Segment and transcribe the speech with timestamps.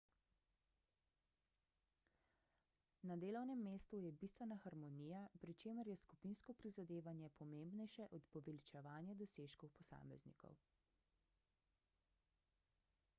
[3.09, 9.75] na delovnem mestu je bistvena harmonija pri čemer je skupinsko prizadevanje pomembnejše od poveličevanja dosežkov
[9.81, 10.59] posameznikov